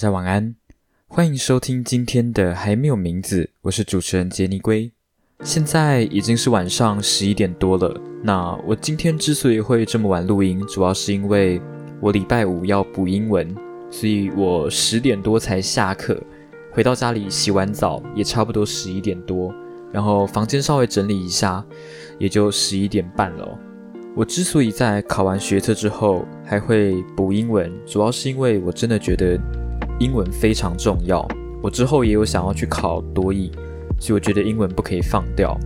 [0.00, 0.54] 大家晚安，
[1.08, 4.90] 欢迎收听今天的还没有名字，我是主持人杰尼龟。
[5.42, 8.00] 现在已经是晚上十一点多了。
[8.22, 11.60] 那我今天之所以会这么晚录音，主要是因为
[12.00, 13.54] 我礼拜五要补英文，
[13.90, 16.18] 所以我十点多才下课，
[16.72, 19.54] 回到家里洗完澡也差不多十一点多，
[19.92, 21.62] 然后房间稍微整理一下，
[22.18, 23.46] 也就十一点半了。
[24.16, 29.38] 我之所以在考完学测之后还会补英文，主要是因为我真的觉得
[30.00, 31.26] 英文非常重要。
[31.62, 33.52] 我之后也有想要去考多译，
[33.98, 35.56] 所以我觉得英文不可以放掉。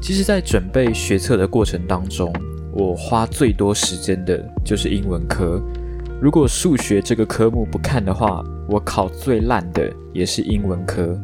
[0.00, 2.30] 其实，在准备学测的过程当中，
[2.72, 5.60] 我花最多时间的就是英文科。
[6.20, 11.18] 如果数学这个科目不看的话，我考最烂的也是英文科。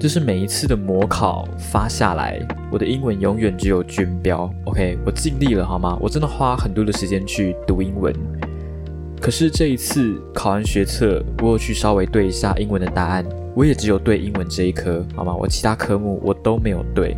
[0.00, 4.52] 就是每一次的模考发下来，我的英文永远只有军标。
[4.64, 5.96] OK，我尽力了，好吗？
[6.00, 8.12] 我真的花很多的时间去读英文。
[9.24, 13.24] 可是这一次考完学测，我有去稍微对一下英文的答案，
[13.56, 15.34] 我也只有对英文这一科，好吗？
[15.34, 17.16] 我其他科目我都没有对，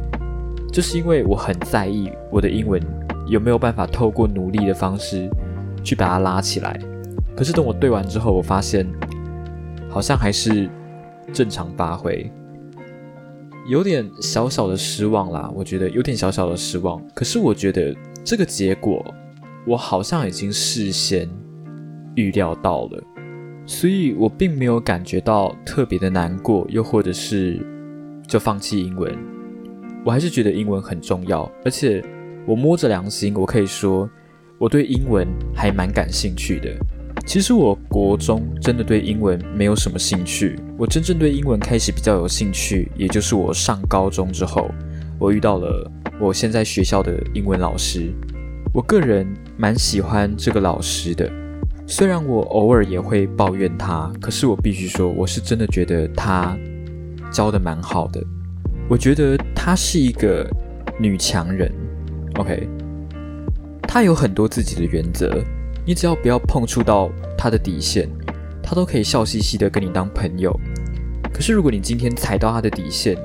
[0.72, 2.80] 就是因为我很在意我的英文
[3.26, 5.28] 有没有办法透过努力的方式
[5.82, 6.78] 去把它拉起来。
[7.36, 8.86] 可是等我对完之后，我发现
[9.90, 10.70] 好像还是
[11.32, 12.30] 正常发挥。
[13.68, 17.02] 有点小小的失望啦，我觉得有点小小的失望。
[17.16, 19.04] 可是我觉得这个结果，
[19.66, 21.28] 我好像已经事先
[22.16, 23.02] 预料到了，
[23.64, 27.64] 所以我并没有感觉到特别的难过，又或者是
[28.26, 29.16] 就放弃英文。
[30.04, 32.02] 我还是觉得英文很重要，而且
[32.46, 34.08] 我摸着良心，我可以说
[34.58, 36.74] 我对英文还蛮感兴趣的。
[37.26, 44.70] 其实我国中真的对英文没有什么兴趣，我真正对英文开始比较有兴趣，也就是我上高中之后，
[45.18, 48.12] 我遇到了我现在学校的英文老师。
[48.72, 49.26] 我个人
[49.56, 51.28] 蛮喜欢这个老师的，
[51.88, 56.58] 虽然我偶尔也会抱怨他，可是我必须说，我是真的觉得他
[57.32, 58.20] 教的蛮好的。
[58.88, 60.48] 我觉得她是一个
[60.98, 61.72] 女强人
[62.34, 62.68] ，OK，
[63.82, 65.42] 她有很多自己的原则。
[65.84, 68.08] 你只要不要碰触到她的底线，
[68.62, 70.56] 她都可以笑嘻嘻的跟你当朋友。
[71.32, 73.16] 可是如果你今天踩到她的底线，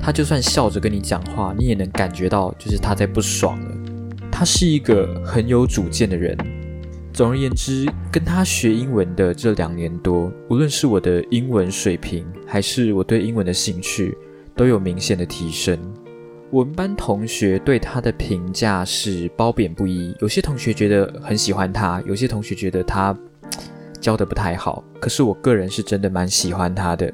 [0.00, 3.74] 她就算笑着跟你讲话，你也能感觉到就是她在不爽了。
[4.30, 6.36] 她是一个很有主见的人。
[7.12, 14.16] 总而言之，跟他学英文的这两年多，无论是我的英文水平，还是我对英文的兴趣，
[14.56, 15.78] 都有明显的提升。
[16.50, 23.14] 我们班同学对他的评价是褒贬不一，有些同学觉得很喜欢他，有些同学觉得他
[24.00, 24.82] 教的不太好。
[24.98, 27.12] 可是我个人是真的蛮喜欢他的。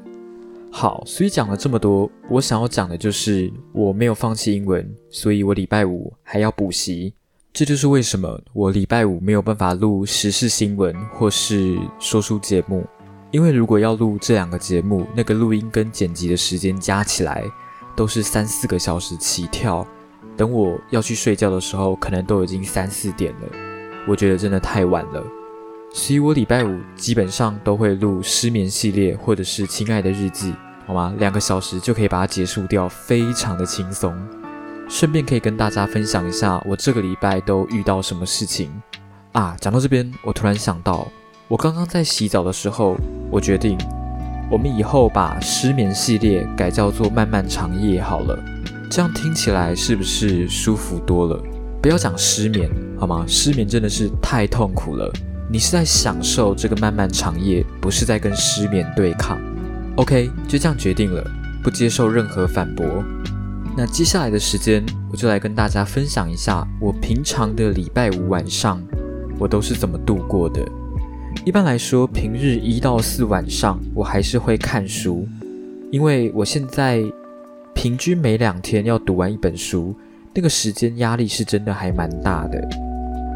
[0.71, 7.13] 好，所以讲了这么多，我想要讲的就是我没有放弃英文，所以我礼拜五还要补习。
[7.53, 12.85] 这就是为什么我礼拜五没有办法录时事新闻或是说书节目，
[13.31, 17.43] 因为如果要录这两个节目，那个录音跟剪辑的时间加起来。
[17.95, 19.85] 都是三四个小时起跳，
[20.37, 23.47] 等我要去睡觉的时候，可能都已经三四点了。
[24.07, 25.21] 我觉得真的太晚了，
[25.91, 30.53] 所以我礼拜五基本上都会录失眠系列或者是亲爱的日记，
[30.85, 31.13] 好吗？
[31.17, 34.17] 两个小时就可以把它结束掉，非常的轻松。
[34.89, 38.69] 顺便可以跟大家分享一下我这个礼拜都遇到什么事情
[39.33, 39.55] 啊。
[39.61, 41.07] 讲到这边，我突然想到，
[41.47, 42.97] 我刚刚在洗澡的时候，
[43.29, 43.77] 我决定。
[44.51, 48.43] 我们以后把失眠系列改叫做漫漫长夜好了，
[48.89, 51.39] 这样听起来是不是舒服多了？
[51.79, 52.67] 不要讲失眠
[52.99, 53.23] 好吗？
[53.27, 55.07] 失眠真的是太痛苦了。
[55.51, 59.39] 你是在享受这个漫漫长夜，不是在跟失眠对抗。
[59.97, 61.23] OK，就这样决定了，
[61.63, 62.85] 不接受任何反驳。
[63.77, 68.81] 那接下来的时间，我就来跟大家分享一下我平常的礼拜五晚上，
[69.37, 70.61] 我都是怎么度过的。
[71.45, 75.25] 一般来说，平日一到四晚上，我还是会看书，
[75.91, 77.01] 因为我现在
[77.73, 79.95] 平均每两天要读完一本书，
[80.33, 82.61] 那个时间压力是真的还蛮大的。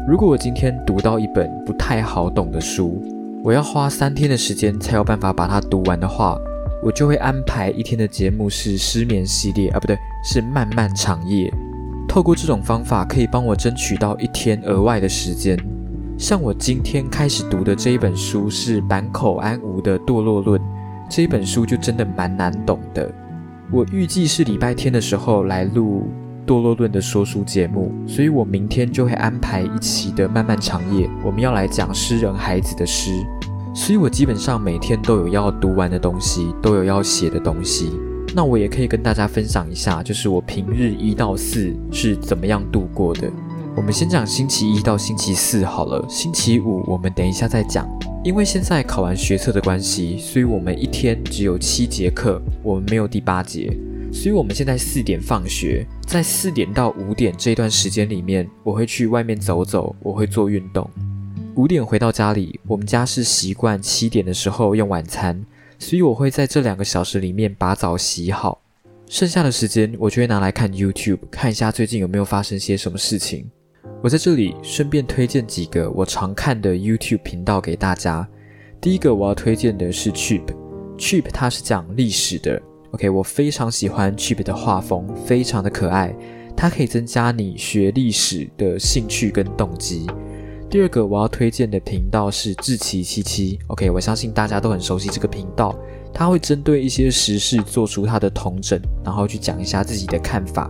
[0.06, 3.02] 如果我今天读到一本不太好懂的书，
[3.42, 6.38] 我要花三天的时间才有办法把它读完的话，
[6.84, 11.50] 我就会安排一天的节目是失眠系列啊，不对，是漫漫长夜。
[12.06, 15.58] 透过这种方法，可以帮我争取到一天额外的时间。
[16.18, 20.60] 像我今天开始读的这一本书是坂口安吾的《堕落论》，
[21.08, 23.10] 这一本书就真的蛮难懂的。
[23.72, 26.06] 我预计是礼拜天的时候来录
[26.48, 33.10] 《堕落论》的说书节目，所以我明天就会安排一期的漫漫长夜，我们要来讲诗人孩子的诗。
[33.74, 37.90] 所以我基本上每天都有要读完的东西，都有要写的东西。
[38.32, 43.30] 那我也可以跟大家分享一下，就是我平日一到四是怎么样度过的。
[43.76, 47.84] 我们先讲星期一到星期四好了，星期五我们等一下再讲。
[48.22, 53.76] 因为现在考完学测的关系，所以我们一天只有七节课，我们没有第八节，
[54.12, 60.88] 所以我们现在四点放学，在四点到五点这段时间里面，我会去外面走走，我会做运动。
[61.56, 65.44] 五点回到家里，我们家是习惯七点的时候用晚餐，
[65.78, 68.60] 所以我会在这两个小时里面把澡洗好，
[69.08, 73.48] 剩下的时间我就会拿来看 YouTube，看一下最近有没有发生些什么事情。
[74.02, 78.28] 我在这里顺便推荐几个我常看的 YouTube 频道给大家。
[78.80, 82.60] 第一个我要推荐的是 Cheap，Cheap 它是讲历史的
[82.90, 86.12] ，OK，我非常喜欢 Cheap 的画风，非常的可爱，
[86.56, 90.06] 它可以增加你学历史的兴趣跟动机。
[90.74, 95.72] 第二个我要推荐的频道是志奇七七，OK，我相信大家都很熟悉这个频道，
[96.12, 100.68] 他会针对一些时事做出他的统整，然后去讲一下自己的看法。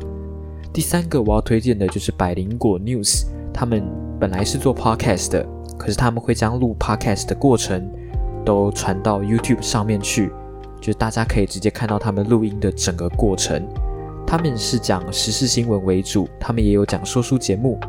[0.74, 3.82] 第三个我要推荐的就是百灵果 News，他们
[4.20, 5.48] 本来是做 Podcast 的，
[5.78, 7.90] 可是他们会将录 Podcast 的过程
[8.44, 10.30] 都传到 YouTube 上面去，
[10.82, 13.66] 就是大家可以直接看到他们录音的整个过程。
[14.26, 17.80] 他们是讲时事新闻为主，他们也有讲说书节目。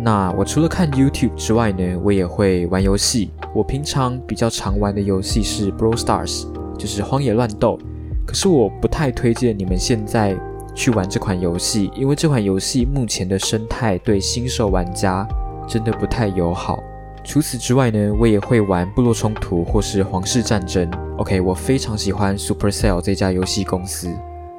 [0.00, 3.30] 那我除了看 YouTube 之外呢，我也会玩游戏。
[3.54, 6.46] 我平常比较常玩的游戏是 Brawl Stars，
[6.78, 7.78] 就是荒野乱斗。
[8.26, 10.36] 可是我不太推荐你们现在
[10.74, 15.26] 去玩这款游戏，因为这款游戏目前的生态对新手玩家
[15.66, 16.78] 真的不太友好。
[17.24, 20.88] 除此之外呢，我也会玩部落冲突或是皇室战争。
[21.16, 24.08] OK，我非常喜欢 Supercell 这家游戏公司。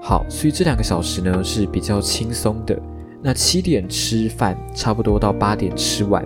[0.01, 2.77] 好，所以这两个小时呢是比较轻松的。
[3.21, 6.25] 那七点吃饭，差不多到八点吃完。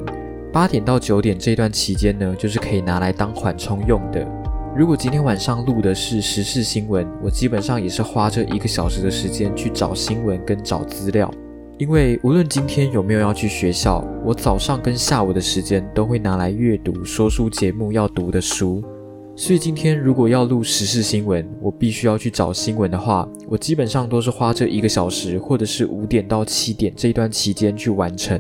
[0.52, 4.24] 八点到九点这段期间呢，就是可以拿来当缓冲用的。
[4.76, 11.32] 如果今天晚上录的是时事新闻，我基本上也是花这一个小时的时间去找新闻跟找资料。
[11.80, 18.84] 因为无论今天有没有要去学校，我早上跟下午的时间都会拿来阅读说书节目要读的书。
[19.36, 28.40] 所以今天如果要录时事新闻，我必须要去找新闻的话，我基本上都是花这一个小时，或者是五点到七点这一段期间去完成。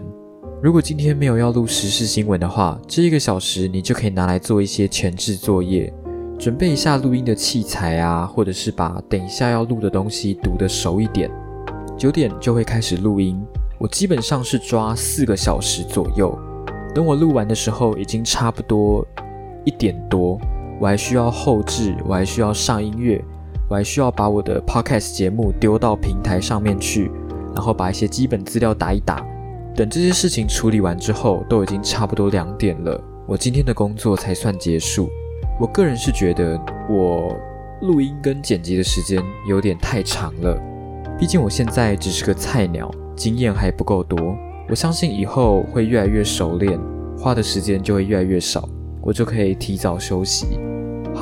[0.61, 5.91] 如果今天没有要录时事新闻的话，这一个小时你就可以拿来做一些前置作业，
[6.37, 11.29] 准备一下录音的器材啊，或者是把等一下要录的东西读得熟一点。
[11.97, 13.43] 九点就会开始录音，
[13.79, 16.37] 我基本上是抓四个小时左右。
[16.93, 19.03] 等我录完的时候，已经差不多
[19.65, 20.39] 一点多。
[20.83, 23.23] 我还需要后置，我还需要上音乐，
[23.69, 27.09] 我还需要把我的 podcast 节目丢到平台上面去，
[27.55, 29.25] 然后把一些基本资料打一打。
[29.77, 35.07] 等这些事情处理完之后，都已经差不多两点了，我今天的工作才算结束。
[35.57, 36.59] 我个人是觉得
[36.89, 37.33] 我
[37.83, 40.61] 录音跟剪辑的时间有点太长了，
[41.17, 44.35] 毕竟我现在只是个菜鸟，经验还不够多。
[44.67, 46.77] 我相信以后会越来越熟练，
[47.17, 48.67] 花的时间就会越来越少，
[49.01, 50.59] 我就可以提早休息。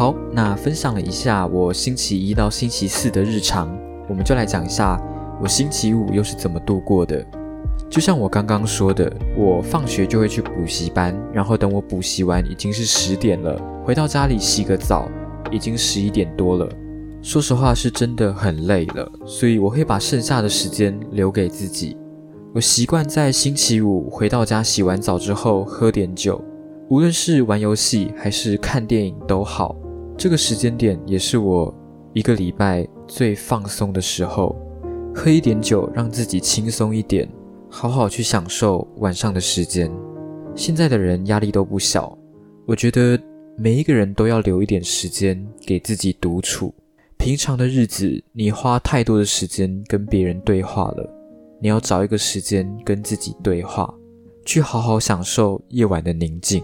[0.02, 3.70] 好，那分享了一下我星期一到星期四的日常，
[4.10, 5.00] 我们就来讲一下
[5.40, 7.24] 我星期五又是怎么度过的。
[7.88, 15.08] 就像我刚刚说的，我放学就会去补习班，然后等我补习完已经是十点了，回到家里洗个澡，
[15.52, 16.68] 已经十一点多了。
[17.22, 21.96] 说实话是真的很累了，所以我会把剩下的时间留给自己。
[22.56, 26.44] 我习惯在星期五回到家洗完澡之后喝点酒，
[26.90, 29.76] 无论是玩游戏还是看电影都好。
[30.22, 31.74] 这个时间点也是我
[32.14, 34.56] 一个礼拜最放松的时候，
[35.16, 37.28] 喝一点酒，让自己轻松一点，
[37.72, 39.92] 好好去享受晚上的时间。
[40.54, 42.16] 现在的人压力都不小，
[42.68, 43.20] 我觉得
[43.58, 46.72] 每一个人都要留一点时间给自己独处。
[47.18, 51.12] 平常的日子，你花太多的时间跟别人对话了，
[51.60, 53.92] 你要找一个时间跟自己对话，
[54.46, 56.64] 去好好享受夜晚的宁静。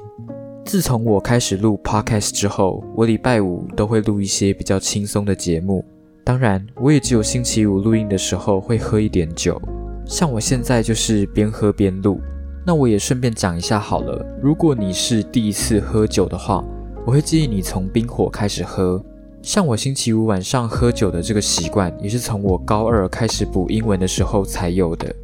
[0.68, 5.82] 自从我开始录 podcast 之后，我礼拜五都会录一些比较轻松的节目。
[6.26, 9.62] 当然，我也只有星期五录音的时候会喝一点酒。
[10.06, 12.20] 像我现在就是边喝边录。
[12.66, 16.62] 那我也顺便讲一下好了，如果你是第一次喝酒的话，
[17.06, 19.02] 我会建议你从冰火开始喝。
[19.42, 25.16] 像我星期五晚上喝酒的这个习惯，也是从我高二开始补英文的时候才有的。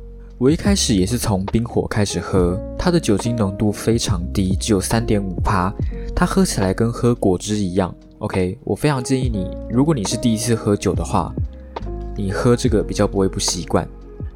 [0.43, 5.73] 我一开始也是从冰火开始喝，它的酒精浓度非常低，只有三点五趴，
[6.13, 7.95] 它喝起来跟喝果汁一样。
[8.17, 11.33] OK，我非常建议你，如果你是第一次喝酒的话，
[12.17, 13.87] 你喝这个比较不会不习惯。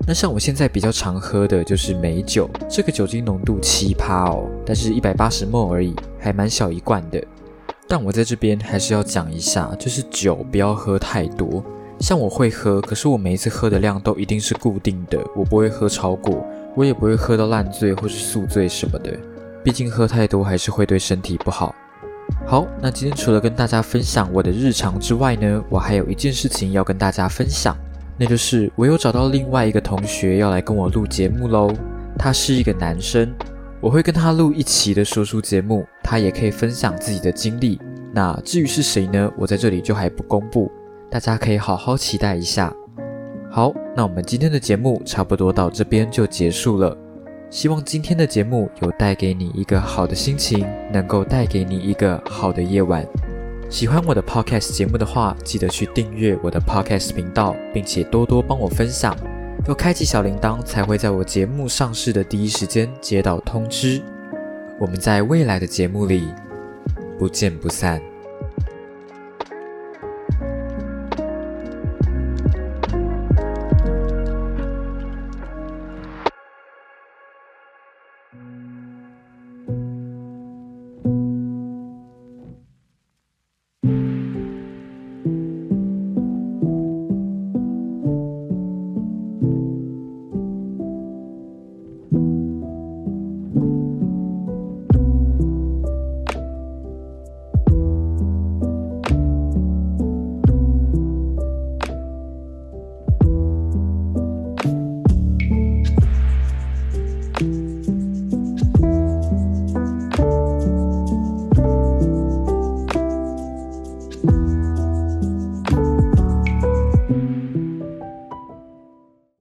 [0.07, 7.21] 那像我现在比较常喝的就是美酒，这个酒精浓度七趴哦，但是一百八十 ml 而已，还蛮小一罐的。
[7.85, 11.61] 但我在这边还是要讲一下，就是酒不要喝太多。
[11.99, 19.11] 像我会喝，可是我每一次喝的量都一定是固定的，我不会喝超过，我也不会喝到烂醉或是宿醉什么的。
[19.63, 21.73] 毕竟喝太多还是会对身体不好。
[22.45, 27.75] 好，那今天除了跟大家分享我的日常之外呢，我还有一件事情要跟大家分享，
[28.17, 31.73] 那就是我有找到另外一个同学要来跟我录节目喽。
[32.17, 33.33] 他是一个男生，
[33.79, 37.79] 我会跟他录一期的说书节目，他也可以分享自己的经历。
[38.13, 39.31] 那至于是谁呢？
[39.37, 40.71] 我在这里就还不公布，
[41.09, 42.73] 大家可以好好期待一下。
[43.49, 46.95] 好，那我们今天的节目差不多到这边就结束了。
[47.49, 53.05] 希望今天的节目有带给你一个好的心情，能够带给你一个好的夜晚。
[53.69, 59.15] 喜欢我的 podcast 节目的话，记得去订阅我的 podcast 频道，并且多多帮我分享，
[59.65, 64.01] 要开启小铃铛，才会在我节目上市的第一时间接到通知。
[64.77, 66.27] 我们在未来的节目里
[67.17, 68.01] 不见不散。